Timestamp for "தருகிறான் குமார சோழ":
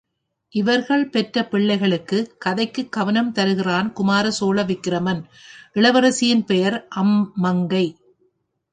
3.31-4.63